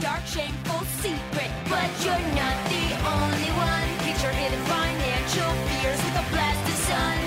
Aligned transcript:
Dark, 0.00 0.24
shameful 0.26 0.80
secret, 1.02 1.50
but 1.68 1.90
you're 2.04 2.26
not 2.34 2.56
the 2.70 2.86
only 3.02 3.50
one. 3.58 3.88
Get 4.06 4.22
your 4.22 4.32
hidden 4.32 4.64
financial 4.66 5.50
fears 5.66 5.98
with 6.04 6.14
a 6.14 6.24
blast 6.30 6.68
of 6.68 6.78
sun. 6.86 7.18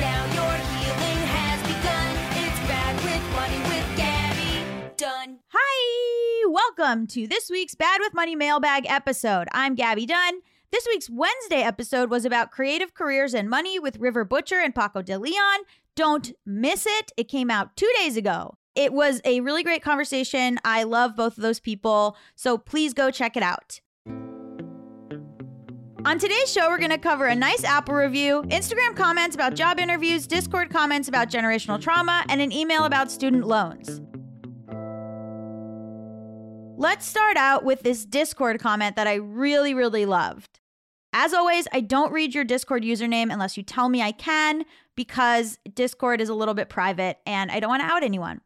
Now 0.00 0.24
your 0.38 0.54
healing 0.78 1.20
has 1.26 1.60
begun. 1.62 2.10
It's 2.44 2.60
bad 2.68 2.94
with 3.02 3.24
money 3.34 3.58
with 3.68 3.96
Gabby 3.96 4.94
Dunn. 4.96 5.40
Hi, 5.48 6.44
welcome 6.48 7.06
to 7.08 7.26
this 7.26 7.50
week's 7.50 7.74
Bad 7.74 8.00
with 8.00 8.14
Money 8.14 8.36
mailbag 8.36 8.86
episode. 8.86 9.48
I'm 9.52 9.74
Gabby 9.74 10.06
Dunn. 10.06 10.40
This 10.70 10.86
week's 10.86 11.10
Wednesday 11.10 11.62
episode 11.62 12.10
was 12.10 12.24
about 12.24 12.52
creative 12.52 12.94
careers 12.94 13.34
and 13.34 13.50
money 13.50 13.80
with 13.80 13.98
River 13.98 14.24
Butcher 14.24 14.60
and 14.60 14.72
Paco 14.72 15.02
de 15.02 15.18
Leon. 15.18 15.60
Don't 15.96 16.30
miss 16.46 16.86
it. 16.86 17.10
It 17.16 17.24
came 17.24 17.50
out 17.50 17.74
two 17.74 17.90
days 17.98 18.16
ago. 18.16 18.54
It 18.74 18.92
was 18.92 19.20
a 19.24 19.40
really 19.40 19.62
great 19.62 19.82
conversation. 19.82 20.58
I 20.64 20.84
love 20.84 21.16
both 21.16 21.36
of 21.36 21.42
those 21.42 21.60
people, 21.60 22.16
so 22.36 22.56
please 22.56 22.94
go 22.94 23.10
check 23.10 23.36
it 23.36 23.42
out. 23.42 23.80
On 26.06 26.18
today's 26.18 26.50
show, 26.50 26.70
we're 26.70 26.78
going 26.78 26.90
to 26.90 26.98
cover 26.98 27.26
a 27.26 27.34
nice 27.34 27.62
Apple 27.62 27.94
review, 27.94 28.42
Instagram 28.48 28.96
comments 28.96 29.34
about 29.34 29.54
job 29.54 29.78
interviews, 29.78 30.26
Discord 30.26 30.70
comments 30.70 31.08
about 31.08 31.30
generational 31.30 31.80
trauma, 31.80 32.24
and 32.30 32.40
an 32.40 32.52
email 32.52 32.84
about 32.84 33.10
student 33.10 33.46
loans. 33.46 34.00
Let's 36.78 37.04
start 37.04 37.36
out 37.36 37.64
with 37.64 37.82
this 37.82 38.06
Discord 38.06 38.60
comment 38.60 38.96
that 38.96 39.06
I 39.06 39.16
really, 39.16 39.74
really 39.74 40.06
loved. 40.06 40.60
As 41.12 41.34
always, 41.34 41.68
I 41.72 41.80
don't 41.80 42.12
read 42.12 42.34
your 42.34 42.44
Discord 42.44 42.82
username 42.82 43.30
unless 43.30 43.58
you 43.58 43.62
tell 43.62 43.90
me 43.90 44.00
I 44.00 44.12
can 44.12 44.64
because 44.96 45.58
Discord 45.74 46.22
is 46.22 46.30
a 46.30 46.34
little 46.34 46.54
bit 46.54 46.70
private 46.70 47.18
and 47.26 47.50
I 47.50 47.60
don't 47.60 47.68
want 47.68 47.82
to 47.82 47.86
out 47.86 48.02
anyone. 48.02 48.40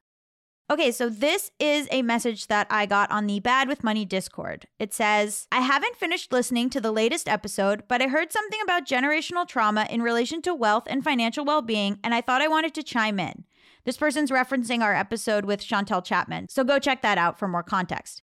Okay, 0.71 0.93
so 0.93 1.11
this 1.11 1.51
is 1.59 1.87
a 1.91 2.01
message 2.01 2.47
that 2.47 2.67
I 2.71 2.87
got 2.87 3.11
on 3.11 3.27
the 3.27 3.39
Bad 3.39 3.69
with 3.69 3.85
Money 3.85 4.07
Discord. 4.07 4.67
It 4.79 4.95
says, 4.95 5.47
I 5.53 5.61
haven't 5.61 5.97
finished 5.97 6.33
listening 6.33 6.71
to 6.71 6.81
the 6.81 6.91
latest 6.91 7.29
episode, 7.29 7.83
but 7.87 8.01
I 8.01 8.09
heard 8.09 8.33
something 8.33 8.59
about 8.63 8.87
generational 8.87 9.47
trauma 9.47 9.87
in 9.91 10.01
relation 10.01 10.41
to 10.41 10.55
wealth 10.55 10.85
and 10.87 11.05
financial 11.05 11.45
well 11.45 11.61
being, 11.61 11.99
and 12.03 12.15
I 12.15 12.23
thought 12.23 12.41
I 12.41 12.49
wanted 12.49 12.73
to 12.75 12.83
chime 12.83 13.21
in. 13.21 13.45
This 13.85 13.99
person's 13.99 14.31
referencing 14.31 14.81
our 14.81 14.95
episode 14.95 15.45
with 15.45 15.61
Chantel 15.61 16.03
Chapman, 16.03 16.49
so 16.49 16.65
go 16.65 16.79
check 16.79 17.03
that 17.03 17.19
out 17.19 17.39
for 17.39 17.47
more 17.47 17.63
context. 17.63 18.23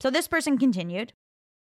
So 0.00 0.08
this 0.08 0.28
person 0.28 0.58
continued, 0.58 1.14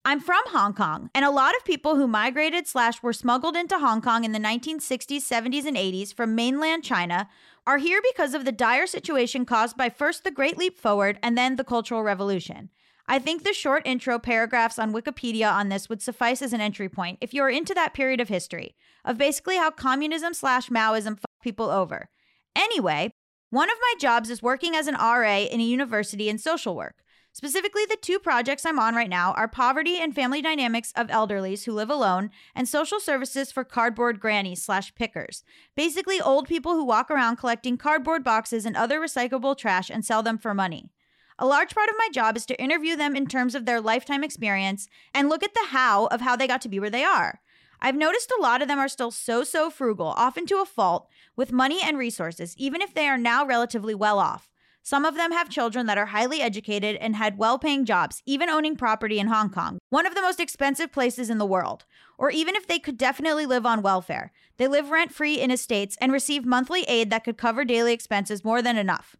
I'm 0.04 0.18
from 0.18 0.42
Hong 0.46 0.74
Kong, 0.74 1.10
and 1.14 1.24
a 1.24 1.30
lot 1.30 1.54
of 1.54 1.64
people 1.64 1.94
who 1.94 2.08
migrated 2.08 2.66
slash 2.66 3.04
were 3.04 3.12
smuggled 3.12 3.56
into 3.56 3.78
Hong 3.78 4.00
Kong 4.00 4.24
in 4.24 4.32
the 4.32 4.38
1960s, 4.40 5.18
70s, 5.18 5.64
and 5.64 5.76
80s 5.76 6.12
from 6.12 6.34
mainland 6.34 6.82
China 6.82 7.28
are 7.68 7.76
here 7.76 8.00
because 8.10 8.32
of 8.32 8.46
the 8.46 8.50
dire 8.50 8.86
situation 8.86 9.44
caused 9.44 9.76
by 9.76 9.90
first 9.90 10.24
the 10.24 10.30
Great 10.30 10.56
Leap 10.56 10.78
Forward 10.78 11.18
and 11.22 11.36
then 11.36 11.56
the 11.56 11.64
Cultural 11.64 12.02
Revolution. 12.02 12.70
I 13.06 13.18
think 13.18 13.44
the 13.44 13.52
short 13.52 13.82
intro 13.84 14.18
paragraphs 14.18 14.78
on 14.78 14.94
Wikipedia 14.94 15.52
on 15.52 15.68
this 15.68 15.86
would 15.86 16.00
suffice 16.00 16.40
as 16.40 16.54
an 16.54 16.62
entry 16.62 16.88
point 16.88 17.18
if 17.20 17.34
you 17.34 17.42
are 17.42 17.50
into 17.50 17.74
that 17.74 17.92
period 17.92 18.22
of 18.22 18.30
history, 18.30 18.74
of 19.04 19.18
basically 19.18 19.58
how 19.58 19.70
communism 19.70 20.32
slash 20.32 20.70
Maoism 20.70 21.18
fucked 21.18 21.42
people 21.42 21.68
over. 21.68 22.08
Anyway, 22.56 23.10
one 23.50 23.68
of 23.68 23.76
my 23.82 23.94
jobs 24.00 24.30
is 24.30 24.42
working 24.42 24.74
as 24.74 24.86
an 24.86 24.94
RA 24.94 25.40
in 25.40 25.60
a 25.60 25.64
university 25.64 26.30
in 26.30 26.38
social 26.38 26.74
work. 26.74 27.02
Specifically, 27.38 27.84
the 27.88 27.96
two 27.96 28.18
projects 28.18 28.66
I'm 28.66 28.80
on 28.80 28.96
right 28.96 29.08
now 29.08 29.32
are 29.34 29.46
poverty 29.46 29.98
and 29.98 30.12
family 30.12 30.42
dynamics 30.42 30.92
of 30.96 31.06
elderlies 31.06 31.66
who 31.66 31.72
live 31.72 31.88
alone 31.88 32.30
and 32.52 32.68
social 32.68 32.98
services 32.98 33.52
for 33.52 33.62
cardboard 33.62 34.18
grannies 34.18 34.60
slash 34.60 34.92
pickers. 34.96 35.44
Basically, 35.76 36.20
old 36.20 36.48
people 36.48 36.72
who 36.72 36.84
walk 36.84 37.12
around 37.12 37.36
collecting 37.36 37.78
cardboard 37.78 38.24
boxes 38.24 38.66
and 38.66 38.76
other 38.76 38.98
recyclable 38.98 39.56
trash 39.56 39.88
and 39.88 40.04
sell 40.04 40.20
them 40.20 40.36
for 40.36 40.52
money. 40.52 40.90
A 41.38 41.46
large 41.46 41.76
part 41.76 41.88
of 41.88 41.94
my 41.96 42.08
job 42.12 42.36
is 42.36 42.44
to 42.46 42.60
interview 42.60 42.96
them 42.96 43.14
in 43.14 43.28
terms 43.28 43.54
of 43.54 43.66
their 43.66 43.80
lifetime 43.80 44.24
experience 44.24 44.88
and 45.14 45.28
look 45.28 45.44
at 45.44 45.54
the 45.54 45.68
how 45.68 46.06
of 46.06 46.20
how 46.20 46.34
they 46.34 46.48
got 46.48 46.60
to 46.62 46.68
be 46.68 46.80
where 46.80 46.90
they 46.90 47.04
are. 47.04 47.40
I've 47.80 47.94
noticed 47.94 48.32
a 48.36 48.42
lot 48.42 48.62
of 48.62 48.66
them 48.66 48.80
are 48.80 48.88
still 48.88 49.12
so, 49.12 49.44
so 49.44 49.70
frugal, 49.70 50.08
often 50.08 50.44
to 50.46 50.60
a 50.60 50.66
fault, 50.66 51.08
with 51.36 51.52
money 51.52 51.78
and 51.84 51.96
resources, 51.96 52.56
even 52.58 52.82
if 52.82 52.94
they 52.94 53.06
are 53.06 53.16
now 53.16 53.46
relatively 53.46 53.94
well 53.94 54.18
off. 54.18 54.50
Some 54.88 55.04
of 55.04 55.16
them 55.16 55.32
have 55.32 55.50
children 55.50 55.84
that 55.84 55.98
are 55.98 56.06
highly 56.06 56.40
educated 56.40 56.96
and 56.96 57.14
had 57.14 57.36
well 57.36 57.58
paying 57.58 57.84
jobs, 57.84 58.22
even 58.24 58.48
owning 58.48 58.74
property 58.74 59.18
in 59.18 59.26
Hong 59.26 59.50
Kong, 59.50 59.78
one 59.90 60.06
of 60.06 60.14
the 60.14 60.22
most 60.22 60.40
expensive 60.40 60.92
places 60.92 61.28
in 61.28 61.36
the 61.36 61.44
world. 61.44 61.84
Or 62.16 62.30
even 62.30 62.56
if 62.56 62.66
they 62.66 62.78
could 62.78 62.96
definitely 62.96 63.44
live 63.44 63.66
on 63.66 63.82
welfare, 63.82 64.32
they 64.56 64.66
live 64.66 64.88
rent 64.88 65.12
free 65.12 65.38
in 65.38 65.50
estates 65.50 65.98
and 66.00 66.10
receive 66.10 66.46
monthly 66.46 66.84
aid 66.84 67.10
that 67.10 67.22
could 67.22 67.36
cover 67.36 67.66
daily 67.66 67.92
expenses 67.92 68.42
more 68.42 68.62
than 68.62 68.78
enough. 68.78 69.14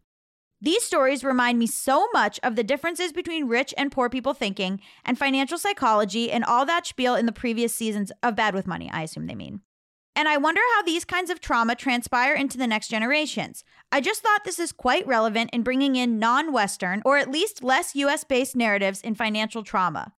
These 0.59 0.85
stories 0.85 1.23
remind 1.23 1.59
me 1.59 1.67
so 1.67 2.07
much 2.13 2.39
of 2.41 2.55
the 2.55 2.63
differences 2.63 3.13
between 3.13 3.47
rich 3.47 3.71
and 3.77 3.91
poor 3.91 4.09
people 4.09 4.33
thinking 4.33 4.81
and 5.05 5.19
financial 5.19 5.59
psychology 5.59 6.31
and 6.31 6.43
all 6.43 6.65
that 6.65 6.87
spiel 6.87 7.13
in 7.13 7.27
the 7.27 7.31
previous 7.31 7.75
seasons 7.75 8.11
of 8.23 8.35
Bad 8.35 8.55
with 8.55 8.65
Money, 8.65 8.89
I 8.91 9.03
assume 9.03 9.27
they 9.27 9.35
mean. 9.35 9.61
And 10.19 10.27
I 10.27 10.35
wonder 10.35 10.59
how 10.75 10.83
these 10.83 11.05
kinds 11.05 11.29
of 11.29 11.39
trauma 11.39 11.75
transpire 11.75 12.33
into 12.33 12.57
the 12.57 12.67
next 12.67 12.89
generations. 12.89 13.63
I 13.89 14.01
just 14.01 14.21
thought 14.21 14.43
this 14.43 14.59
is 14.59 14.73
quite 14.73 15.07
relevant 15.07 15.49
in 15.53 15.63
bringing 15.63 15.95
in 15.95 16.19
non 16.19 16.51
Western, 16.51 17.01
or 17.05 17.17
at 17.17 17.31
least 17.31 17.63
less 17.63 17.95
US 17.95 18.25
based 18.25 18.53
narratives 18.53 18.99
in 18.99 19.15
financial 19.15 19.63
trauma. 19.63 20.11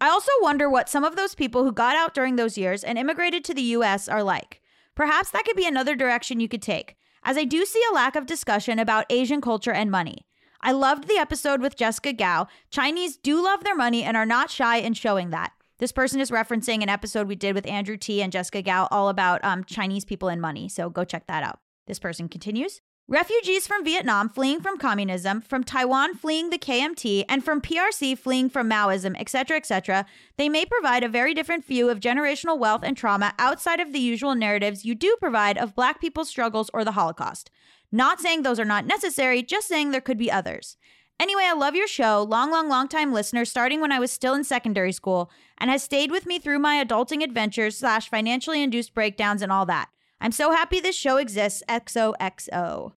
I 0.00 0.10
also 0.10 0.30
wonder 0.42 0.70
what 0.70 0.88
some 0.88 1.02
of 1.02 1.16
those 1.16 1.34
people 1.34 1.64
who 1.64 1.72
got 1.72 1.96
out 1.96 2.14
during 2.14 2.36
those 2.36 2.56
years 2.56 2.84
and 2.84 2.96
immigrated 2.96 3.44
to 3.46 3.52
the 3.52 3.74
US 3.74 4.08
are 4.08 4.22
like. 4.22 4.62
Perhaps 4.94 5.32
that 5.32 5.44
could 5.44 5.56
be 5.56 5.66
another 5.66 5.96
direction 5.96 6.38
you 6.38 6.48
could 6.48 6.62
take, 6.62 6.94
as 7.24 7.36
I 7.36 7.42
do 7.42 7.66
see 7.66 7.82
a 7.90 7.94
lack 7.96 8.14
of 8.14 8.26
discussion 8.26 8.78
about 8.78 9.06
Asian 9.10 9.40
culture 9.40 9.72
and 9.72 9.90
money. 9.90 10.24
I 10.60 10.70
loved 10.70 11.08
the 11.08 11.18
episode 11.18 11.60
with 11.60 11.74
Jessica 11.74 12.12
Gao. 12.12 12.46
Chinese 12.70 13.16
do 13.16 13.42
love 13.44 13.64
their 13.64 13.74
money 13.74 14.04
and 14.04 14.16
are 14.16 14.24
not 14.24 14.52
shy 14.52 14.76
in 14.76 14.94
showing 14.94 15.30
that. 15.30 15.50
This 15.78 15.92
person 15.92 16.20
is 16.20 16.32
referencing 16.32 16.82
an 16.82 16.88
episode 16.88 17.28
we 17.28 17.36
did 17.36 17.54
with 17.54 17.66
Andrew 17.68 17.96
Ti 17.96 18.20
and 18.20 18.32
Jessica 18.32 18.62
Gao 18.62 18.88
all 18.90 19.08
about 19.08 19.44
um, 19.44 19.62
Chinese 19.62 20.04
people 20.04 20.28
and 20.28 20.40
money. 20.40 20.68
So 20.68 20.90
go 20.90 21.04
check 21.04 21.28
that 21.28 21.44
out. 21.44 21.60
This 21.86 22.00
person 22.00 22.28
continues. 22.28 22.80
Refugees 23.06 23.66
from 23.66 23.84
Vietnam 23.84 24.28
fleeing 24.28 24.60
from 24.60 24.76
communism, 24.76 25.40
from 25.40 25.62
Taiwan 25.62 26.16
fleeing 26.16 26.50
the 26.50 26.58
KMT, 26.58 27.24
and 27.28 27.44
from 27.44 27.62
PRC 27.62 28.18
fleeing 28.18 28.50
from 28.50 28.68
Maoism, 28.68 29.18
etc., 29.18 29.56
etc., 29.56 30.04
they 30.36 30.48
may 30.48 30.66
provide 30.66 31.04
a 31.04 31.08
very 31.08 31.32
different 31.32 31.64
view 31.64 31.88
of 31.88 32.00
generational 32.00 32.58
wealth 32.58 32.82
and 32.82 32.96
trauma 32.96 33.32
outside 33.38 33.80
of 33.80 33.92
the 33.92 34.00
usual 34.00 34.34
narratives 34.34 34.84
you 34.84 34.94
do 34.96 35.16
provide 35.20 35.56
of 35.56 35.76
Black 35.76 36.00
people's 36.00 36.28
struggles 36.28 36.70
or 36.74 36.84
the 36.84 36.92
Holocaust. 36.92 37.50
Not 37.90 38.20
saying 38.20 38.42
those 38.42 38.60
are 38.60 38.64
not 38.64 38.84
necessary, 38.84 39.42
just 39.44 39.68
saying 39.68 39.92
there 39.92 40.02
could 40.02 40.18
be 40.18 40.30
others. 40.30 40.76
Anyway, 41.20 41.42
I 41.44 41.54
love 41.54 41.74
your 41.74 41.88
show, 41.88 42.22
long, 42.22 42.50
long, 42.50 42.68
long 42.68 42.86
time 42.86 43.12
listener, 43.12 43.44
starting 43.44 43.80
when 43.80 43.90
I 43.90 43.98
was 43.98 44.12
still 44.12 44.34
in 44.34 44.44
secondary 44.44 44.92
school, 44.92 45.30
and 45.58 45.70
has 45.70 45.82
stayed 45.82 46.10
with 46.10 46.26
me 46.26 46.38
through 46.38 46.58
my 46.58 46.82
adulting 46.82 47.22
adventures 47.22 47.76
slash 47.76 48.08
financially 48.08 48.62
induced 48.62 48.94
breakdowns 48.94 49.42
and 49.42 49.52
all 49.52 49.66
that. 49.66 49.88
I'm 50.20 50.32
so 50.32 50.50
happy 50.50 50.80
this 50.80 50.96
show 50.96 51.16
exists. 51.16 51.62
XOXO. 51.68 52.92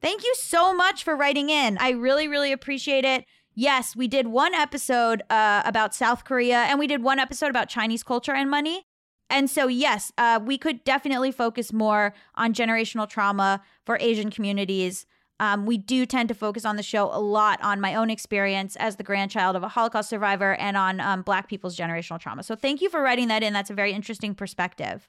Thank 0.00 0.24
you 0.24 0.34
so 0.36 0.72
much 0.74 1.02
for 1.02 1.16
writing 1.16 1.50
in. 1.50 1.76
I 1.78 1.90
really, 1.90 2.28
really 2.28 2.52
appreciate 2.52 3.04
it. 3.04 3.24
Yes, 3.54 3.96
we 3.96 4.06
did 4.06 4.28
one 4.28 4.54
episode 4.54 5.22
uh, 5.30 5.62
about 5.64 5.94
South 5.94 6.24
Korea 6.24 6.58
and 6.58 6.78
we 6.78 6.86
did 6.86 7.02
one 7.02 7.18
episode 7.18 7.50
about 7.50 7.68
Chinese 7.68 8.04
culture 8.04 8.34
and 8.34 8.48
money. 8.48 8.84
And 9.30 9.50
so, 9.50 9.66
yes, 9.66 10.12
uh, 10.16 10.40
we 10.42 10.56
could 10.56 10.84
definitely 10.84 11.32
focus 11.32 11.72
more 11.72 12.14
on 12.34 12.54
generational 12.54 13.08
trauma 13.08 13.62
for 13.84 13.98
Asian 14.00 14.30
communities. 14.30 15.06
Um, 15.40 15.66
we 15.66 15.78
do 15.78 16.04
tend 16.04 16.28
to 16.30 16.34
focus 16.34 16.64
on 16.64 16.76
the 16.76 16.82
show 16.82 17.04
a 17.12 17.20
lot 17.20 17.62
on 17.62 17.80
my 17.80 17.94
own 17.94 18.10
experience 18.10 18.74
as 18.76 18.96
the 18.96 19.04
grandchild 19.04 19.54
of 19.54 19.62
a 19.62 19.68
Holocaust 19.68 20.08
survivor 20.08 20.54
and 20.54 20.76
on 20.76 21.00
um, 21.00 21.22
Black 21.22 21.48
people's 21.48 21.76
generational 21.76 22.18
trauma. 22.18 22.42
So, 22.42 22.56
thank 22.56 22.80
you 22.80 22.90
for 22.90 23.00
writing 23.00 23.28
that 23.28 23.42
in. 23.42 23.52
That's 23.52 23.70
a 23.70 23.74
very 23.74 23.92
interesting 23.92 24.34
perspective. 24.34 25.08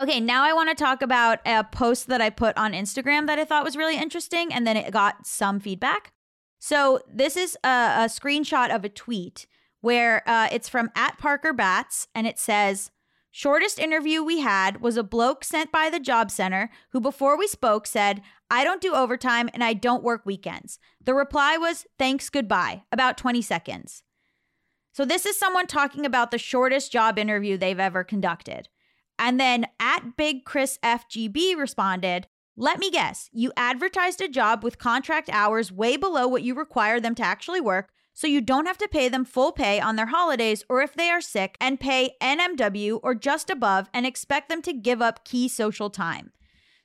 Okay, 0.00 0.20
now 0.20 0.44
I 0.44 0.52
want 0.52 0.68
to 0.68 0.74
talk 0.74 1.02
about 1.02 1.40
a 1.46 1.64
post 1.64 2.08
that 2.08 2.20
I 2.20 2.30
put 2.30 2.56
on 2.56 2.72
Instagram 2.72 3.26
that 3.26 3.38
I 3.38 3.44
thought 3.44 3.64
was 3.64 3.76
really 3.76 3.96
interesting, 3.96 4.52
and 4.52 4.66
then 4.66 4.76
it 4.76 4.92
got 4.92 5.26
some 5.26 5.60
feedback. 5.60 6.12
So, 6.58 7.00
this 7.12 7.36
is 7.36 7.56
a, 7.64 7.68
a 7.68 8.08
screenshot 8.08 8.74
of 8.74 8.84
a 8.84 8.88
tweet 8.88 9.46
where 9.80 10.22
uh, 10.28 10.48
it's 10.52 10.68
from 10.68 10.90
at 10.94 11.18
Parker 11.18 11.52
Bats, 11.52 12.06
and 12.14 12.26
it 12.26 12.38
says, 12.38 12.90
Shortest 13.34 13.78
interview 13.78 14.22
we 14.22 14.40
had 14.40 14.82
was 14.82 14.98
a 14.98 15.02
bloke 15.02 15.42
sent 15.42 15.72
by 15.72 15.88
the 15.88 15.98
job 15.98 16.30
center 16.30 16.70
who, 16.90 17.00
before 17.00 17.38
we 17.38 17.46
spoke, 17.46 17.86
said, 17.86 18.20
I 18.50 18.62
don't 18.62 18.82
do 18.82 18.94
overtime 18.94 19.48
and 19.54 19.64
I 19.64 19.72
don't 19.72 20.04
work 20.04 20.26
weekends. 20.26 20.78
The 21.02 21.14
reply 21.14 21.56
was, 21.56 21.86
thanks, 21.98 22.28
goodbye, 22.28 22.82
about 22.92 23.16
20 23.16 23.40
seconds. 23.40 24.02
So, 24.92 25.06
this 25.06 25.24
is 25.24 25.38
someone 25.38 25.66
talking 25.66 26.04
about 26.04 26.30
the 26.30 26.36
shortest 26.36 26.92
job 26.92 27.18
interview 27.18 27.56
they've 27.56 27.80
ever 27.80 28.04
conducted. 28.04 28.68
And 29.18 29.40
then 29.40 29.66
at 29.80 30.18
Big 30.18 30.44
Chris 30.44 30.78
FGB 30.82 31.56
responded, 31.56 32.26
let 32.54 32.78
me 32.78 32.90
guess, 32.90 33.30
you 33.32 33.50
advertised 33.56 34.20
a 34.20 34.28
job 34.28 34.62
with 34.62 34.78
contract 34.78 35.30
hours 35.32 35.72
way 35.72 35.96
below 35.96 36.28
what 36.28 36.42
you 36.42 36.54
require 36.54 37.00
them 37.00 37.14
to 37.14 37.22
actually 37.22 37.62
work, 37.62 37.92
so 38.14 38.26
you 38.26 38.40
don't 38.40 38.66
have 38.66 38.78
to 38.78 38.88
pay 38.88 39.08
them 39.08 39.24
full 39.24 39.52
pay 39.52 39.80
on 39.80 39.96
their 39.96 40.06
holidays 40.06 40.64
or 40.68 40.82
if 40.82 40.94
they 40.94 41.10
are 41.10 41.20
sick, 41.20 41.56
and 41.60 41.80
pay 41.80 42.14
NMW 42.20 43.00
or 43.02 43.14
just 43.14 43.50
above 43.50 43.88
and 43.92 44.06
expect 44.06 44.48
them 44.48 44.62
to 44.62 44.72
give 44.72 45.00
up 45.00 45.24
key 45.24 45.48
social 45.48 45.90
time. 45.90 46.32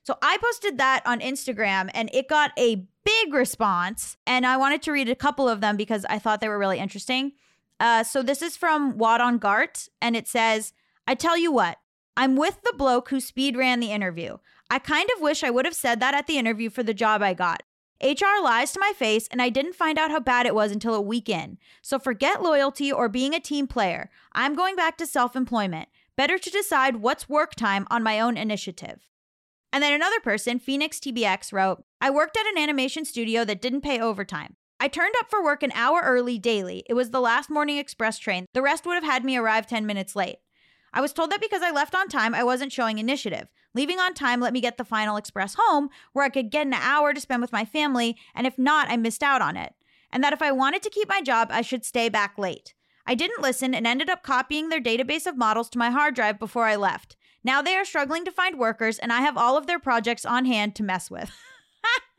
So 0.04 0.16
I 0.22 0.38
posted 0.42 0.78
that 0.78 1.02
on 1.04 1.20
Instagram 1.20 1.90
and 1.92 2.08
it 2.14 2.28
got 2.28 2.52
a 2.58 2.86
big 3.04 3.34
response. 3.34 4.16
And 4.26 4.46
I 4.46 4.56
wanted 4.56 4.80
to 4.82 4.92
read 4.92 5.08
a 5.10 5.14
couple 5.14 5.48
of 5.48 5.60
them 5.60 5.76
because 5.76 6.06
I 6.08 6.18
thought 6.18 6.40
they 6.40 6.48
were 6.48 6.58
really 6.58 6.78
interesting. 6.78 7.32
Uh, 7.78 8.02
so 8.04 8.22
this 8.22 8.40
is 8.40 8.56
from 8.56 8.94
Wadon 8.94 9.38
Gart 9.38 9.88
and 10.00 10.16
it 10.16 10.26
says, 10.26 10.72
I 11.06 11.14
tell 11.14 11.36
you 11.36 11.52
what, 11.52 11.76
I'm 12.16 12.36
with 12.36 12.62
the 12.62 12.74
bloke 12.76 13.10
who 13.10 13.20
speed 13.20 13.56
ran 13.56 13.80
the 13.80 13.92
interview. 13.92 14.38
I 14.70 14.78
kind 14.78 15.08
of 15.14 15.22
wish 15.22 15.44
I 15.44 15.50
would 15.50 15.66
have 15.66 15.74
said 15.74 16.00
that 16.00 16.14
at 16.14 16.26
the 16.26 16.38
interview 16.38 16.70
for 16.70 16.82
the 16.82 16.94
job 16.94 17.22
I 17.22 17.34
got. 17.34 17.62
HR 18.02 18.42
lies 18.42 18.72
to 18.72 18.80
my 18.80 18.92
face, 18.96 19.26
and 19.28 19.42
I 19.42 19.48
didn't 19.48 19.74
find 19.74 19.98
out 19.98 20.10
how 20.10 20.20
bad 20.20 20.46
it 20.46 20.54
was 20.54 20.70
until 20.70 20.94
a 20.94 21.00
week 21.00 21.28
in. 21.28 21.58
So 21.82 21.98
forget 21.98 22.42
loyalty 22.42 22.92
or 22.92 23.08
being 23.08 23.34
a 23.34 23.40
team 23.40 23.66
player. 23.66 24.10
I'm 24.32 24.54
going 24.54 24.76
back 24.76 24.96
to 24.98 25.06
self 25.06 25.34
employment. 25.34 25.88
Better 26.16 26.38
to 26.38 26.50
decide 26.50 26.96
what's 26.96 27.28
work 27.28 27.54
time 27.54 27.86
on 27.90 28.02
my 28.02 28.20
own 28.20 28.36
initiative. 28.36 29.06
And 29.72 29.82
then 29.82 29.92
another 29.92 30.20
person, 30.20 30.58
Phoenix 30.58 30.98
TBX, 30.98 31.52
wrote 31.52 31.84
I 32.00 32.10
worked 32.10 32.36
at 32.36 32.46
an 32.46 32.58
animation 32.58 33.04
studio 33.04 33.44
that 33.44 33.60
didn't 33.60 33.82
pay 33.82 34.00
overtime. 34.00 34.56
I 34.80 34.88
turned 34.88 35.14
up 35.18 35.28
for 35.28 35.42
work 35.42 35.64
an 35.64 35.72
hour 35.74 36.00
early 36.04 36.38
daily. 36.38 36.84
It 36.88 36.94
was 36.94 37.10
the 37.10 37.20
last 37.20 37.50
morning 37.50 37.78
express 37.78 38.18
train. 38.18 38.46
The 38.54 38.62
rest 38.62 38.86
would 38.86 38.94
have 38.94 39.04
had 39.04 39.24
me 39.24 39.36
arrive 39.36 39.66
10 39.66 39.86
minutes 39.86 40.14
late. 40.14 40.38
I 40.92 41.00
was 41.00 41.12
told 41.12 41.30
that 41.30 41.40
because 41.40 41.62
I 41.62 41.70
left 41.70 41.94
on 41.94 42.08
time, 42.08 42.34
I 42.34 42.44
wasn't 42.44 42.72
showing 42.72 42.98
initiative. 42.98 43.48
Leaving 43.74 43.98
on 43.98 44.14
time 44.14 44.40
let 44.40 44.52
me 44.52 44.60
get 44.60 44.78
the 44.78 44.84
final 44.84 45.16
express 45.16 45.54
home, 45.58 45.90
where 46.12 46.24
I 46.24 46.30
could 46.30 46.50
get 46.50 46.66
an 46.66 46.74
hour 46.74 47.12
to 47.12 47.20
spend 47.20 47.42
with 47.42 47.52
my 47.52 47.64
family, 47.64 48.16
and 48.34 48.46
if 48.46 48.58
not, 48.58 48.90
I 48.90 48.96
missed 48.96 49.22
out 49.22 49.42
on 49.42 49.56
it. 49.56 49.74
And 50.10 50.24
that 50.24 50.32
if 50.32 50.40
I 50.40 50.52
wanted 50.52 50.82
to 50.82 50.90
keep 50.90 51.08
my 51.08 51.20
job, 51.20 51.48
I 51.50 51.62
should 51.62 51.84
stay 51.84 52.08
back 52.08 52.38
late. 52.38 52.74
I 53.06 53.14
didn't 53.14 53.42
listen 53.42 53.74
and 53.74 53.86
ended 53.86 54.10
up 54.10 54.22
copying 54.22 54.68
their 54.68 54.80
database 54.80 55.26
of 55.26 55.36
models 55.36 55.70
to 55.70 55.78
my 55.78 55.90
hard 55.90 56.14
drive 56.14 56.38
before 56.38 56.64
I 56.64 56.76
left. 56.76 57.16
Now 57.44 57.62
they 57.62 57.74
are 57.76 57.84
struggling 57.84 58.24
to 58.24 58.32
find 58.32 58.58
workers, 58.58 58.98
and 58.98 59.12
I 59.12 59.20
have 59.20 59.36
all 59.36 59.56
of 59.56 59.66
their 59.66 59.78
projects 59.78 60.24
on 60.24 60.44
hand 60.44 60.74
to 60.76 60.82
mess 60.82 61.10
with. 61.10 61.30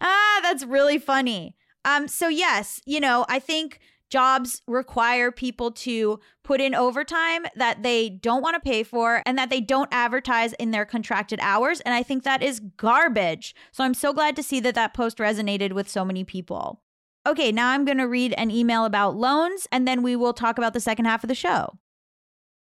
ah, 0.00 0.40
that's 0.42 0.64
really 0.64 0.98
funny. 0.98 1.56
Um, 1.84 2.08
so 2.08 2.28
yes, 2.28 2.80
you 2.86 3.00
know, 3.00 3.26
I 3.28 3.38
think 3.38 3.80
jobs 4.10 4.62
require 4.66 5.30
people 5.30 5.70
to 5.70 6.20
put 6.42 6.60
in 6.60 6.74
overtime 6.74 7.46
that 7.56 7.82
they 7.82 8.08
don't 8.08 8.42
want 8.42 8.54
to 8.54 8.60
pay 8.60 8.82
for 8.82 9.22
and 9.26 9.36
that 9.38 9.50
they 9.50 9.60
don't 9.60 9.88
advertise 9.92 10.52
in 10.54 10.70
their 10.70 10.84
contracted 10.84 11.38
hours. 11.42 11.80
And 11.80 11.94
I 11.94 12.02
think 12.02 12.22
that 12.22 12.42
is 12.42 12.60
garbage. 12.76 13.54
So 13.72 13.84
I'm 13.84 13.94
so 13.94 14.12
glad 14.12 14.36
to 14.36 14.42
see 14.42 14.60
that 14.60 14.74
that 14.74 14.94
post 14.94 15.18
resonated 15.18 15.72
with 15.72 15.88
so 15.88 16.04
many 16.04 16.24
people. 16.24 16.82
Okay, 17.26 17.50
now 17.50 17.70
I'm 17.70 17.84
going 17.84 17.98
to 17.98 18.08
read 18.08 18.34
an 18.34 18.50
email 18.50 18.84
about 18.84 19.16
loans 19.16 19.66
and 19.72 19.88
then 19.88 20.02
we 20.02 20.14
will 20.14 20.34
talk 20.34 20.58
about 20.58 20.74
the 20.74 20.80
second 20.80 21.06
half 21.06 21.24
of 21.24 21.28
the 21.28 21.34
show. 21.34 21.78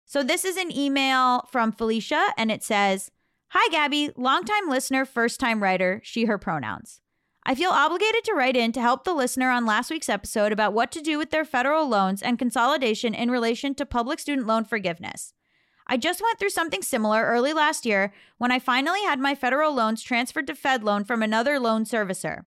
So 0.06 0.24
this 0.24 0.46
is 0.46 0.58
an 0.58 0.76
email 0.76 1.48
from 1.52 1.72
Felicia 1.72 2.30
and 2.38 2.52
it 2.52 2.64
says, 2.64 3.12
Hi, 3.50 3.70
Gabby, 3.72 4.10
longtime 4.16 4.68
listener, 4.68 5.06
first 5.06 5.40
time 5.40 5.62
writer, 5.62 6.02
she, 6.04 6.26
her 6.26 6.40
pronouns. 6.40 7.02
I 7.46 7.56
feel 7.56 7.72
obligated 7.72 8.24
to 8.24 8.34
write 8.34 8.56
in 8.56 8.72
to 8.72 8.82
help 8.82 9.04
the 9.04 9.14
listener 9.14 9.50
on 9.50 9.66
last 9.66 9.92
week's 9.92 10.08
episode 10.08 10.54
about 10.54 10.74
what 10.74 10.92
to 10.94 11.02
do 11.02 11.18
with 11.18 11.32
their 11.32 11.44
federal 11.44 11.88
loans 11.90 12.22
and 12.22 12.40
consolidation 12.40 13.14
in 13.14 13.30
relation 13.30 13.76
to 13.76 13.86
public 13.86 14.20
student 14.20 14.48
loan 14.48 14.64
forgiveness. 14.64 15.34
I 15.86 15.98
just 15.98 16.22
went 16.22 16.40
through 16.40 16.52
something 16.52 16.82
similar 16.82 17.26
early 17.26 17.52
last 17.52 17.86
year 17.86 18.14
when 18.38 18.52
I 18.52 18.60
finally 18.60 19.02
had 19.02 19.20
my 19.20 19.36
federal 19.36 19.74
loans 19.74 20.02
transferred 20.02 20.48
to 20.48 20.54
FedLoan 20.54 21.06
from 21.06 21.22
another 21.22 21.60
loan 21.60 21.84
servicer. 21.84 22.46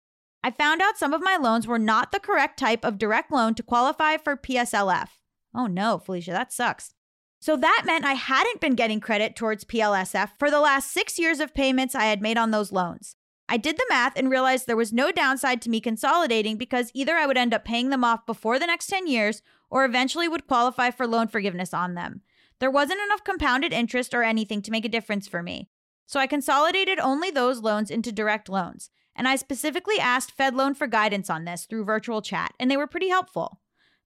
I 0.44 0.50
found 0.50 0.82
out 0.82 0.99
some 0.99 1.14
of 1.14 1.22
my 1.22 1.38
loans 1.38 1.66
were 1.66 1.78
not 1.78 2.12
the 2.12 2.20
correct 2.20 2.58
type 2.58 2.84
of 2.84 2.99
direct 2.99 3.32
loan 3.32 3.54
to 3.54 3.62
qualify 3.62 4.18
for 4.18 4.37
PSLF. 4.37 5.08
Oh 5.54 5.66
no, 5.66 5.99
Felicia, 5.99 6.32
that 6.32 6.52
sucks. 6.52 6.92
So 7.40 7.56
that 7.56 7.84
meant 7.87 8.04
I 8.04 8.14
hadn't 8.14 8.61
been 8.61 8.75
getting 8.75 9.00
credit 9.00 9.37
towards 9.37 9.64
PLSF 9.64 10.32
for 10.38 10.50
the 10.50 10.61
last 10.61 10.92
six 10.92 11.18
years 11.18 11.40
of 11.40 11.54
payments 11.54 11.94
I 11.94 12.04
had 12.04 12.20
made 12.20 12.37
on 12.37 12.50
those 12.50 12.72
loans. 12.72 13.16
I 13.52 13.59
did 13.59 13.76
the 13.76 13.85
math 13.90 14.16
and 14.16 14.30
realized 14.30 14.66
there 14.66 14.78
was 14.78 14.94
no 14.94 15.12
downside 15.12 15.61
to 15.61 15.68
me 15.68 15.78
consolidating 15.78 16.56
because 16.56 16.90
either 16.94 17.16
I 17.16 17.26
would 17.26 17.37
end 17.37 17.52
up 17.52 17.66
paying 17.66 17.90
them 17.90 18.02
off 18.02 18.25
before 18.25 18.59
the 18.59 18.66
next 18.66 18.87
10 18.87 19.06
years 19.06 19.42
or 19.68 19.85
eventually 19.85 20.26
would 20.26 20.47
qualify 20.47 20.90
for 20.90 21.06
loan 21.06 21.28
forgiveness 21.28 21.75
on 21.75 21.92
them. 21.92 22.23
There 22.61 22.71
wasn't 22.71 23.02
enough 23.02 23.25
compounded 23.25 23.75
interest 23.75 24.14
or 24.14 24.23
anything 24.23 24.62
to 24.62 24.71
make 24.71 24.87
a 24.87 24.88
difference 24.88 25.28
for 25.28 25.42
me. 25.42 25.68
So 26.06 26.18
I 26.18 26.26
consolidated 26.26 26.99
only 26.99 27.30
those 27.30 27.61
loans 27.61 27.90
into 27.90 28.11
direct 28.11 28.49
loans. 28.49 28.88
And 29.14 29.28
I 29.28 29.37
specifically 29.37 30.00
asked 30.00 30.35
FedLoan 30.35 30.75
for 30.75 30.87
guidance 30.87 31.28
on 31.28 31.44
this 31.44 31.66
through 31.66 31.85
virtual 31.85 32.23
chat, 32.23 32.54
and 32.59 32.71
they 32.71 32.78
were 32.78 32.87
pretty 32.87 33.11
helpful. 33.11 33.61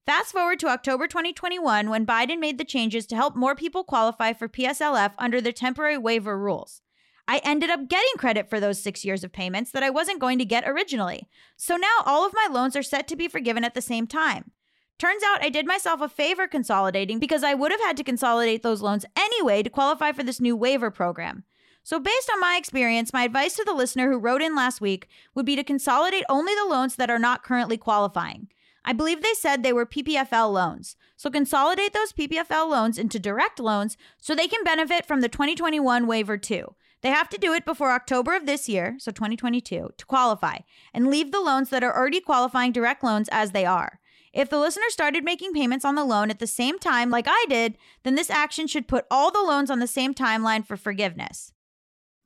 Fast 0.06 0.32
forward 0.32 0.58
to 0.58 0.66
October 0.66 1.06
2021 1.06 1.88
when 1.88 2.04
Biden 2.04 2.40
made 2.40 2.58
the 2.58 2.64
changes 2.64 3.06
to 3.06 3.14
help 3.14 3.36
more 3.36 3.54
people 3.54 3.84
qualify 3.84 4.32
for 4.32 4.48
PSLF 4.48 5.12
under 5.18 5.40
the 5.40 5.52
temporary 5.52 5.98
waiver 5.98 6.36
rules. 6.36 6.82
I 7.28 7.40
ended 7.42 7.70
up 7.70 7.88
getting 7.88 8.12
credit 8.18 8.48
for 8.48 8.60
those 8.60 8.80
six 8.80 9.04
years 9.04 9.24
of 9.24 9.32
payments 9.32 9.72
that 9.72 9.82
I 9.82 9.90
wasn't 9.90 10.20
going 10.20 10.38
to 10.38 10.44
get 10.44 10.68
originally. 10.68 11.28
So 11.56 11.76
now 11.76 11.98
all 12.04 12.24
of 12.24 12.34
my 12.34 12.48
loans 12.50 12.76
are 12.76 12.82
set 12.82 13.08
to 13.08 13.16
be 13.16 13.28
forgiven 13.28 13.64
at 13.64 13.74
the 13.74 13.82
same 13.82 14.06
time. 14.06 14.52
Turns 14.98 15.22
out 15.22 15.42
I 15.42 15.50
did 15.50 15.66
myself 15.66 16.00
a 16.00 16.08
favor 16.08 16.46
consolidating 16.46 17.18
because 17.18 17.42
I 17.42 17.54
would 17.54 17.70
have 17.70 17.80
had 17.80 17.96
to 17.98 18.04
consolidate 18.04 18.62
those 18.62 18.80
loans 18.80 19.04
anyway 19.16 19.62
to 19.62 19.68
qualify 19.68 20.12
for 20.12 20.22
this 20.22 20.40
new 20.40 20.56
waiver 20.56 20.90
program. 20.90 21.44
So, 21.82 22.00
based 22.00 22.30
on 22.32 22.40
my 22.40 22.56
experience, 22.58 23.12
my 23.12 23.22
advice 23.22 23.54
to 23.56 23.64
the 23.64 23.74
listener 23.74 24.10
who 24.10 24.18
wrote 24.18 24.42
in 24.42 24.56
last 24.56 24.80
week 24.80 25.06
would 25.34 25.46
be 25.46 25.54
to 25.54 25.62
consolidate 25.62 26.24
only 26.28 26.52
the 26.54 26.68
loans 26.68 26.96
that 26.96 27.10
are 27.10 27.18
not 27.18 27.44
currently 27.44 27.76
qualifying. 27.76 28.48
I 28.84 28.92
believe 28.92 29.22
they 29.22 29.34
said 29.34 29.62
they 29.62 29.72
were 29.72 29.86
PPFL 29.86 30.52
loans. 30.52 30.96
So, 31.16 31.30
consolidate 31.30 31.92
those 31.92 32.12
PPFL 32.12 32.68
loans 32.68 32.98
into 32.98 33.20
direct 33.20 33.60
loans 33.60 33.96
so 34.18 34.34
they 34.34 34.48
can 34.48 34.64
benefit 34.64 35.06
from 35.06 35.20
the 35.20 35.28
2021 35.28 36.08
waiver 36.08 36.36
too. 36.36 36.74
They 37.02 37.10
have 37.10 37.28
to 37.28 37.38
do 37.38 37.52
it 37.52 37.64
before 37.64 37.92
October 37.92 38.34
of 38.34 38.46
this 38.46 38.68
year, 38.68 38.96
so 38.98 39.10
2022, 39.10 39.90
to 39.96 40.06
qualify, 40.06 40.58
and 40.92 41.08
leave 41.08 41.30
the 41.30 41.40
loans 41.40 41.70
that 41.70 41.84
are 41.84 41.96
already 41.96 42.20
qualifying 42.20 42.72
direct 42.72 43.04
loans 43.04 43.28
as 43.30 43.52
they 43.52 43.64
are. 43.64 44.00
If 44.32 44.50
the 44.50 44.58
listener 44.58 44.84
started 44.88 45.24
making 45.24 45.54
payments 45.54 45.84
on 45.84 45.94
the 45.94 46.04
loan 46.04 46.30
at 46.30 46.40
the 46.40 46.46
same 46.46 46.78
time, 46.78 47.08
like 47.08 47.26
I 47.26 47.46
did, 47.48 47.78
then 48.02 48.16
this 48.16 48.28
action 48.28 48.66
should 48.66 48.88
put 48.88 49.06
all 49.10 49.30
the 49.30 49.40
loans 49.40 49.70
on 49.70 49.78
the 49.78 49.86
same 49.86 50.12
timeline 50.12 50.66
for 50.66 50.76
forgiveness. 50.76 51.52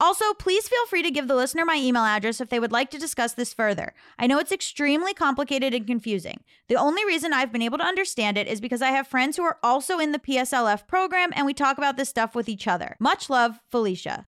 Also, 0.01 0.33
please 0.33 0.67
feel 0.67 0.87
free 0.87 1.03
to 1.03 1.11
give 1.11 1.29
the 1.29 1.37
listener 1.37 1.67
my 1.67 1.77
email 1.77 2.03
address 2.03 2.41
if 2.41 2.49
they 2.49 2.59
would 2.59 2.73
like 2.73 2.91
to 2.91 2.99
discuss 2.99 3.35
this 3.35 3.53
further. 3.53 3.93
I 4.19 4.27
know 4.27 4.39
it's 4.39 4.51
extremely 4.51 5.13
complicated 5.13 5.75
and 5.75 5.87
confusing. 5.87 6.41
The 6.69 6.77
only 6.77 7.05
reason 7.05 7.35
I've 7.35 7.53
been 7.53 7.61
able 7.61 7.77
to 7.79 7.85
understand 7.85 8.39
it 8.39 8.49
is 8.49 8.63
because 8.63 8.81
I 8.81 8.89
have 8.89 9.07
friends 9.07 9.37
who 9.37 9.43
are 9.43 9.59
also 9.63 9.99
in 9.99 10.13
the 10.13 10.19
PSLF 10.19 10.89
program 10.89 11.31
and 11.37 11.45
we 11.45 11.53
talk 11.53 11.77
about 11.77 11.99
this 11.99 12.09
stuff 12.09 12.35
with 12.35 12.49
each 12.49 12.67
other. 12.67 12.97
Much 12.99 13.29
love, 13.29 13.61
Felicia. 13.71 14.27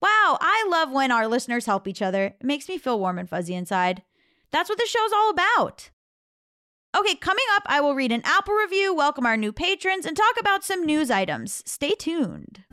Wow, 0.00 0.38
I 0.40 0.66
love 0.70 0.92
when 0.92 1.10
our 1.10 1.26
listeners 1.26 1.66
help 1.66 1.88
each 1.88 2.02
other. 2.02 2.26
It 2.26 2.44
makes 2.44 2.68
me 2.68 2.78
feel 2.78 3.00
warm 3.00 3.18
and 3.18 3.28
fuzzy 3.28 3.54
inside. 3.54 4.02
That's 4.52 4.68
what 4.68 4.78
the 4.78 4.86
show's 4.86 5.12
all 5.12 5.30
about. 5.30 5.90
Okay, 6.96 7.16
coming 7.16 7.44
up, 7.52 7.64
I 7.66 7.80
will 7.80 7.94
read 7.94 8.12
an 8.12 8.22
Apple 8.24 8.54
review, 8.54 8.94
welcome 8.94 9.26
our 9.26 9.36
new 9.36 9.52
patrons, 9.52 10.06
and 10.06 10.16
talk 10.16 10.38
about 10.38 10.64
some 10.64 10.86
news 10.86 11.10
items. 11.10 11.62
Stay 11.66 11.90
tuned. 11.90 12.64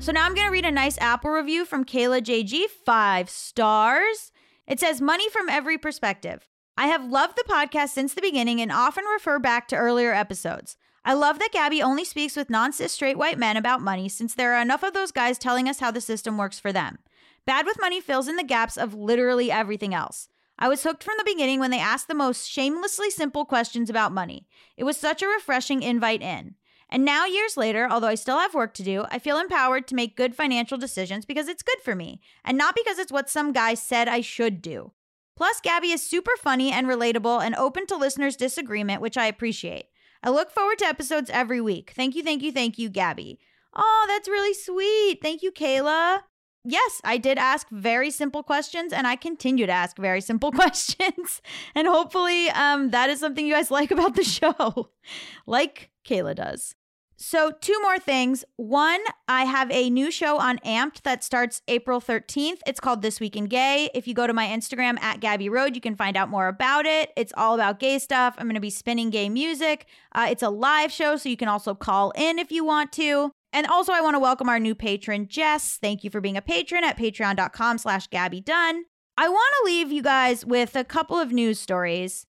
So 0.00 0.12
now 0.12 0.24
I'm 0.24 0.34
going 0.34 0.46
to 0.46 0.52
read 0.52 0.64
a 0.64 0.70
nice 0.70 0.96
Apple 0.98 1.30
review 1.30 1.66
from 1.66 1.84
Kayla 1.84 2.22
JG, 2.22 2.64
five 2.86 3.28
stars. 3.28 4.32
It 4.66 4.80
says, 4.80 5.02
Money 5.02 5.28
from 5.28 5.50
every 5.50 5.76
perspective. 5.76 6.48
I 6.78 6.86
have 6.86 7.10
loved 7.10 7.36
the 7.36 7.42
podcast 7.42 7.88
since 7.88 8.14
the 8.14 8.22
beginning 8.22 8.60
and 8.60 8.70
often 8.70 9.04
refer 9.04 9.40
back 9.40 9.66
to 9.66 9.76
earlier 9.76 10.14
episodes. 10.14 10.76
I 11.04 11.12
love 11.12 11.40
that 11.40 11.50
Gabby 11.50 11.82
only 11.82 12.04
speaks 12.04 12.36
with 12.36 12.50
non 12.50 12.72
cis 12.72 12.92
straight 12.92 13.18
white 13.18 13.36
men 13.36 13.56
about 13.56 13.82
money 13.82 14.08
since 14.08 14.32
there 14.32 14.54
are 14.54 14.62
enough 14.62 14.84
of 14.84 14.94
those 14.94 15.10
guys 15.10 15.38
telling 15.38 15.68
us 15.68 15.80
how 15.80 15.90
the 15.90 16.00
system 16.00 16.38
works 16.38 16.60
for 16.60 16.72
them. 16.72 17.00
Bad 17.44 17.66
with 17.66 17.80
Money 17.80 18.00
fills 18.00 18.28
in 18.28 18.36
the 18.36 18.44
gaps 18.44 18.76
of 18.76 18.94
literally 18.94 19.50
everything 19.50 19.92
else. 19.92 20.28
I 20.56 20.68
was 20.68 20.84
hooked 20.84 21.02
from 21.02 21.16
the 21.18 21.24
beginning 21.24 21.58
when 21.58 21.72
they 21.72 21.80
asked 21.80 22.06
the 22.06 22.14
most 22.14 22.48
shamelessly 22.48 23.10
simple 23.10 23.44
questions 23.44 23.90
about 23.90 24.12
money. 24.12 24.46
It 24.76 24.84
was 24.84 24.96
such 24.96 25.20
a 25.20 25.26
refreshing 25.26 25.82
invite 25.82 26.22
in. 26.22 26.54
And 26.88 27.04
now, 27.04 27.26
years 27.26 27.56
later, 27.56 27.88
although 27.90 28.06
I 28.06 28.14
still 28.14 28.38
have 28.38 28.54
work 28.54 28.72
to 28.74 28.84
do, 28.84 29.04
I 29.10 29.18
feel 29.18 29.40
empowered 29.40 29.88
to 29.88 29.96
make 29.96 30.16
good 30.16 30.36
financial 30.36 30.78
decisions 30.78 31.26
because 31.26 31.48
it's 31.48 31.64
good 31.64 31.80
for 31.82 31.96
me, 31.96 32.20
and 32.44 32.56
not 32.56 32.76
because 32.76 33.00
it's 33.00 33.10
what 33.10 33.28
some 33.28 33.52
guy 33.52 33.74
said 33.74 34.06
I 34.06 34.20
should 34.20 34.62
do. 34.62 34.92
Plus, 35.38 35.60
Gabby 35.60 35.92
is 35.92 36.02
super 36.02 36.32
funny 36.36 36.72
and 36.72 36.88
relatable 36.88 37.40
and 37.40 37.54
open 37.54 37.86
to 37.86 37.94
listeners' 37.96 38.34
disagreement, 38.34 39.00
which 39.00 39.16
I 39.16 39.26
appreciate. 39.26 39.84
I 40.20 40.30
look 40.30 40.50
forward 40.50 40.78
to 40.78 40.84
episodes 40.84 41.30
every 41.30 41.60
week. 41.60 41.92
Thank 41.94 42.16
you, 42.16 42.24
thank 42.24 42.42
you, 42.42 42.50
thank 42.50 42.76
you, 42.76 42.88
Gabby. 42.88 43.38
Oh, 43.72 44.04
that's 44.08 44.26
really 44.26 44.52
sweet. 44.52 45.20
Thank 45.22 45.44
you, 45.44 45.52
Kayla. 45.52 46.22
Yes, 46.64 47.00
I 47.04 47.18
did 47.18 47.38
ask 47.38 47.68
very 47.70 48.10
simple 48.10 48.42
questions 48.42 48.92
and 48.92 49.06
I 49.06 49.14
continue 49.14 49.64
to 49.64 49.70
ask 49.70 49.96
very 49.96 50.20
simple 50.20 50.50
questions. 50.60 51.40
and 51.72 51.86
hopefully 51.86 52.50
um, 52.50 52.90
that 52.90 53.08
is 53.08 53.20
something 53.20 53.46
you 53.46 53.54
guys 53.54 53.70
like 53.78 53.92
about 53.92 54.16
the 54.16 54.24
show, 54.24 54.90
like 55.46 55.90
Kayla 56.04 56.34
does. 56.34 56.74
So, 57.20 57.50
two 57.50 57.76
more 57.82 57.98
things. 57.98 58.44
One, 58.54 59.00
I 59.26 59.42
have 59.44 59.68
a 59.72 59.90
new 59.90 60.08
show 60.08 60.38
on 60.38 60.58
Amped 60.58 61.02
that 61.02 61.24
starts 61.24 61.62
April 61.66 62.00
13th. 62.00 62.60
It's 62.64 62.78
called 62.78 63.02
This 63.02 63.18
Week 63.18 63.34
in 63.34 63.46
Gay. 63.46 63.90
If 63.92 64.06
you 64.06 64.14
go 64.14 64.28
to 64.28 64.32
my 64.32 64.46
Instagram 64.46 65.00
at 65.00 65.18
Gabby 65.18 65.48
Road, 65.48 65.74
you 65.74 65.80
can 65.80 65.96
find 65.96 66.16
out 66.16 66.28
more 66.28 66.46
about 66.46 66.86
it. 66.86 67.10
It's 67.16 67.32
all 67.36 67.56
about 67.56 67.80
gay 67.80 67.98
stuff. 67.98 68.36
I'm 68.38 68.46
going 68.46 68.54
to 68.54 68.60
be 68.60 68.70
spinning 68.70 69.10
gay 69.10 69.28
music. 69.28 69.86
Uh, 70.12 70.28
it's 70.30 70.44
a 70.44 70.48
live 70.48 70.92
show, 70.92 71.16
so 71.16 71.28
you 71.28 71.36
can 71.36 71.48
also 71.48 71.74
call 71.74 72.12
in 72.12 72.38
if 72.38 72.52
you 72.52 72.64
want 72.64 72.92
to. 72.92 73.32
And 73.52 73.66
also, 73.66 73.92
I 73.92 74.00
want 74.00 74.14
to 74.14 74.20
welcome 74.20 74.48
our 74.48 74.60
new 74.60 74.76
patron, 74.76 75.26
Jess. 75.26 75.76
Thank 75.82 76.04
you 76.04 76.10
for 76.10 76.20
being 76.20 76.36
a 76.36 76.42
patron 76.42 76.84
at 76.84 76.96
patreon.com 76.96 77.78
slash 77.78 78.06
Gabby 78.06 78.40
Dunn. 78.40 78.84
I 79.16 79.28
want 79.28 79.54
to 79.58 79.66
leave 79.72 79.90
you 79.90 80.02
guys 80.02 80.46
with 80.46 80.76
a 80.76 80.84
couple 80.84 81.16
of 81.16 81.32
news 81.32 81.58
stories. 81.58 82.26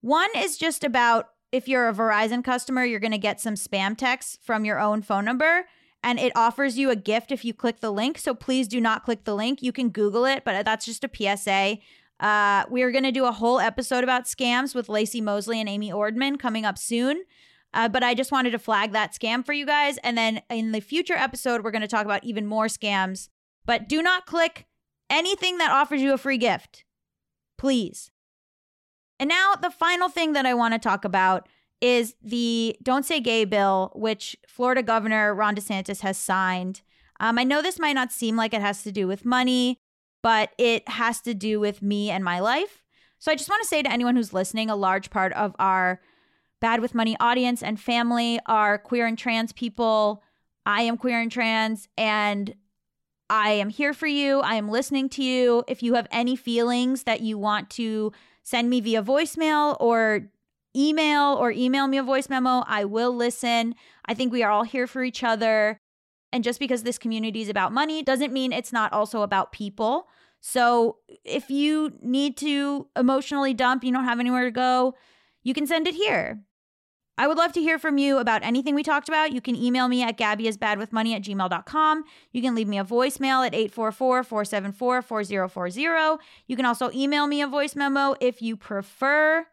One 0.00 0.30
is 0.36 0.58
just 0.58 0.82
about 0.82 1.28
if 1.54 1.68
you're 1.68 1.88
a 1.88 1.94
Verizon 1.94 2.42
customer, 2.42 2.84
you're 2.84 2.98
going 2.98 3.12
to 3.12 3.18
get 3.18 3.40
some 3.40 3.54
spam 3.54 3.96
texts 3.96 4.38
from 4.42 4.64
your 4.64 4.80
own 4.80 5.02
phone 5.02 5.24
number 5.24 5.66
and 6.02 6.18
it 6.18 6.32
offers 6.34 6.76
you 6.76 6.90
a 6.90 6.96
gift 6.96 7.30
if 7.30 7.44
you 7.44 7.54
click 7.54 7.78
the 7.78 7.92
link. 7.92 8.18
So 8.18 8.34
please 8.34 8.66
do 8.66 8.80
not 8.80 9.04
click 9.04 9.22
the 9.22 9.36
link. 9.36 9.62
You 9.62 9.70
can 9.70 9.90
Google 9.90 10.24
it, 10.24 10.44
but 10.44 10.64
that's 10.64 10.84
just 10.84 11.04
a 11.04 11.10
PSA. 11.12 11.78
Uh, 12.18 12.64
we 12.68 12.82
are 12.82 12.90
going 12.90 13.04
to 13.04 13.12
do 13.12 13.24
a 13.24 13.30
whole 13.30 13.60
episode 13.60 14.02
about 14.02 14.24
scams 14.24 14.74
with 14.74 14.88
Lacey 14.88 15.20
Mosley 15.20 15.60
and 15.60 15.68
Amy 15.68 15.90
Ordman 15.92 16.40
coming 16.40 16.64
up 16.64 16.76
soon. 16.76 17.22
Uh, 17.72 17.88
but 17.88 18.02
I 18.02 18.14
just 18.14 18.32
wanted 18.32 18.50
to 18.50 18.58
flag 18.58 18.90
that 18.90 19.14
scam 19.14 19.46
for 19.46 19.52
you 19.52 19.64
guys. 19.64 19.96
And 19.98 20.18
then 20.18 20.42
in 20.50 20.72
the 20.72 20.80
future 20.80 21.14
episode, 21.14 21.62
we're 21.62 21.70
going 21.70 21.82
to 21.82 21.88
talk 21.88 22.04
about 22.04 22.24
even 22.24 22.46
more 22.46 22.66
scams. 22.66 23.28
But 23.64 23.88
do 23.88 24.02
not 24.02 24.26
click 24.26 24.66
anything 25.08 25.58
that 25.58 25.70
offers 25.70 26.02
you 26.02 26.12
a 26.12 26.18
free 26.18 26.38
gift. 26.38 26.84
Please. 27.56 28.10
And 29.24 29.30
now, 29.30 29.54
the 29.54 29.70
final 29.70 30.10
thing 30.10 30.34
that 30.34 30.44
I 30.44 30.52
want 30.52 30.74
to 30.74 30.78
talk 30.78 31.02
about 31.02 31.48
is 31.80 32.14
the 32.22 32.76
Don't 32.82 33.06
Say 33.06 33.20
Gay 33.20 33.46
bill, 33.46 33.90
which 33.94 34.36
Florida 34.46 34.82
Governor 34.82 35.34
Ron 35.34 35.56
DeSantis 35.56 36.02
has 36.02 36.18
signed. 36.18 36.82
Um, 37.20 37.38
I 37.38 37.44
know 37.44 37.62
this 37.62 37.78
might 37.78 37.94
not 37.94 38.12
seem 38.12 38.36
like 38.36 38.52
it 38.52 38.60
has 38.60 38.82
to 38.82 38.92
do 38.92 39.06
with 39.06 39.24
money, 39.24 39.78
but 40.22 40.50
it 40.58 40.86
has 40.90 41.22
to 41.22 41.32
do 41.32 41.58
with 41.58 41.80
me 41.80 42.10
and 42.10 42.22
my 42.22 42.38
life. 42.38 42.84
So 43.18 43.32
I 43.32 43.34
just 43.34 43.48
want 43.48 43.62
to 43.62 43.66
say 43.66 43.80
to 43.80 43.90
anyone 43.90 44.14
who's 44.14 44.34
listening, 44.34 44.68
a 44.68 44.76
large 44.76 45.08
part 45.08 45.32
of 45.32 45.56
our 45.58 46.02
Bad 46.60 46.82
with 46.82 46.94
Money 46.94 47.16
audience 47.18 47.62
and 47.62 47.80
family 47.80 48.40
are 48.44 48.76
queer 48.76 49.06
and 49.06 49.16
trans 49.16 49.54
people. 49.54 50.22
I 50.66 50.82
am 50.82 50.98
queer 50.98 51.18
and 51.18 51.32
trans, 51.32 51.88
and 51.96 52.54
I 53.30 53.50
am 53.50 53.70
here 53.70 53.94
for 53.94 54.06
you. 54.06 54.40
I 54.40 54.54
am 54.54 54.68
listening 54.68 55.08
to 55.10 55.22
you. 55.22 55.64
If 55.66 55.82
you 55.82 55.94
have 55.94 56.06
any 56.10 56.36
feelings 56.36 57.04
that 57.04 57.20
you 57.20 57.38
want 57.38 57.70
to 57.70 58.12
send 58.42 58.68
me 58.68 58.80
via 58.80 59.02
voicemail 59.02 59.76
or 59.80 60.30
email 60.76 61.34
or 61.34 61.50
email 61.50 61.86
me 61.86 61.98
a 61.98 62.02
voice 62.02 62.28
memo. 62.28 62.64
I 62.66 62.84
will 62.84 63.14
listen. 63.14 63.74
I 64.06 64.14
think 64.14 64.32
we 64.32 64.42
are 64.42 64.50
all 64.50 64.64
here 64.64 64.86
for 64.86 65.02
each 65.02 65.22
other. 65.22 65.78
And 66.32 66.42
just 66.42 66.58
because 66.58 66.82
this 66.82 66.98
community 66.98 67.42
is 67.42 67.48
about 67.48 67.72
money 67.72 68.02
doesn't 68.02 68.32
mean 68.32 68.52
it's 68.52 68.72
not 68.72 68.92
also 68.92 69.22
about 69.22 69.52
people. 69.52 70.08
So 70.40 70.98
if 71.24 71.48
you 71.48 71.92
need 72.02 72.36
to 72.38 72.88
emotionally 72.96 73.54
dump, 73.54 73.84
you 73.84 73.92
don't 73.92 74.04
have 74.04 74.20
anywhere 74.20 74.44
to 74.44 74.50
go, 74.50 74.94
you 75.42 75.54
can 75.54 75.66
send 75.66 75.86
it 75.86 75.94
here. 75.94 76.40
I 77.16 77.28
would 77.28 77.38
love 77.38 77.52
to 77.52 77.60
hear 77.60 77.78
from 77.78 77.96
you 77.96 78.18
about 78.18 78.42
anything 78.42 78.74
we 78.74 78.82
talked 78.82 79.08
about. 79.08 79.32
You 79.32 79.40
can 79.40 79.54
email 79.54 79.86
me 79.86 80.02
at 80.02 80.18
gabbyisbadwithmoney 80.18 81.14
at 81.14 81.22
gmail.com. 81.22 82.04
You 82.32 82.42
can 82.42 82.56
leave 82.56 82.66
me 82.66 82.78
a 82.78 82.84
voicemail 82.84 83.46
at 83.46 83.52
844-474-4040. 83.52 86.18
You 86.48 86.56
can 86.56 86.66
also 86.66 86.90
email 86.92 87.28
me 87.28 87.40
a 87.40 87.46
voice 87.46 87.76
memo 87.76 88.16
if 88.20 88.42
you 88.42 88.56
prefer. 88.56 89.46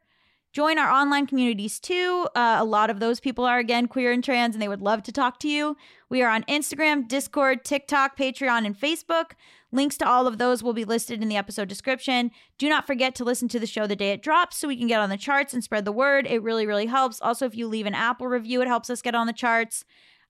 Join 0.51 0.77
our 0.77 0.91
online 0.91 1.27
communities 1.27 1.79
too. 1.79 2.27
Uh, 2.35 2.57
a 2.59 2.65
lot 2.65 2.89
of 2.89 2.99
those 2.99 3.21
people 3.21 3.45
are, 3.45 3.59
again, 3.59 3.87
queer 3.87 4.11
and 4.11 4.23
trans, 4.23 4.53
and 4.53 4.61
they 4.61 4.67
would 4.67 4.81
love 4.81 5.01
to 5.03 5.11
talk 5.11 5.39
to 5.39 5.47
you. 5.47 5.77
We 6.09 6.21
are 6.21 6.29
on 6.29 6.43
Instagram, 6.43 7.07
Discord, 7.07 7.63
TikTok, 7.63 8.17
Patreon, 8.17 8.65
and 8.65 8.77
Facebook. 8.77 9.31
Links 9.71 9.97
to 9.97 10.07
all 10.07 10.27
of 10.27 10.37
those 10.37 10.61
will 10.61 10.73
be 10.73 10.83
listed 10.83 11.21
in 11.21 11.29
the 11.29 11.37
episode 11.37 11.69
description. 11.69 12.31
Do 12.57 12.67
not 12.67 12.85
forget 12.85 13.15
to 13.15 13.23
listen 13.23 13.47
to 13.47 13.59
the 13.59 13.65
show 13.65 13.87
the 13.87 13.95
day 13.95 14.11
it 14.11 14.21
drops 14.21 14.57
so 14.57 14.67
we 14.67 14.75
can 14.75 14.87
get 14.87 14.99
on 14.99 15.09
the 15.09 15.15
charts 15.15 15.53
and 15.53 15.63
spread 15.63 15.85
the 15.85 15.93
word. 15.93 16.27
It 16.27 16.43
really, 16.43 16.67
really 16.67 16.87
helps. 16.87 17.21
Also, 17.21 17.45
if 17.45 17.55
you 17.55 17.67
leave 17.67 17.85
an 17.85 17.95
Apple 17.95 18.27
review, 18.27 18.61
it 18.61 18.67
helps 18.67 18.89
us 18.89 19.01
get 19.01 19.15
on 19.15 19.27
the 19.27 19.33
charts. 19.33 19.85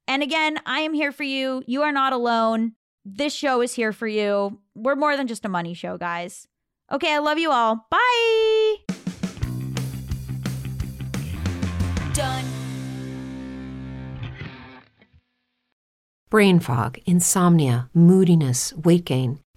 And 0.08 0.22
again, 0.22 0.60
I 0.68 0.82
am 0.82 0.94
here 0.94 1.12
for 1.12 1.24
you. 1.24 1.64
You 1.66 1.82
are 1.82 1.92
not 1.92 2.14
alone. 2.14 2.74
This 3.04 3.34
show 3.34 3.62
is 3.62 3.74
here 3.74 3.92
for 3.94 4.08
you. 4.08 4.60
We're 4.76 4.96
more 4.96 5.18
than 5.18 5.26
just 5.26 5.46
a 5.46 5.50
money 5.50 5.74
show, 5.74 5.98
guys. 5.98 6.48
Okay, 6.92 7.12
I 7.12 7.18
love 7.18 7.40
you 7.40 7.52
all. 7.52 7.88
Bye. 7.90 8.91
Done. 12.14 12.46
brain 16.32 16.62
fog, 16.62 16.98
insomnia, 17.06 17.90
moodiness, 17.94 18.74
weight 18.74 19.06
gain. 19.06 19.40